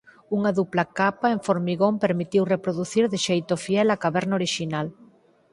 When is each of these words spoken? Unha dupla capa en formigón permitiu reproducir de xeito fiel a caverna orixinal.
Unha 0.37 0.51
dupla 0.59 0.85
capa 0.99 1.27
en 1.35 1.39
formigón 1.47 1.93
permitiu 2.05 2.41
reproducir 2.53 3.03
de 3.13 3.19
xeito 3.25 3.53
fiel 3.65 3.87
a 3.91 4.01
caverna 4.03 4.37
orixinal. 4.39 4.87